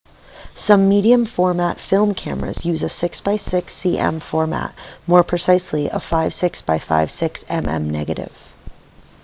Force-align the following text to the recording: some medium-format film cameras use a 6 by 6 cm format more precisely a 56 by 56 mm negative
some 0.55 0.89
medium-format 0.89 1.79
film 1.79 2.15
cameras 2.15 2.65
use 2.65 2.81
a 2.81 2.89
6 2.89 3.21
by 3.21 3.35
6 3.35 3.71
cm 3.71 4.19
format 4.19 4.73
more 5.05 5.21
precisely 5.21 5.89
a 5.89 5.99
56 5.99 6.63
by 6.63 6.79
56 6.79 7.43
mm 7.43 7.83
negative 7.85 8.33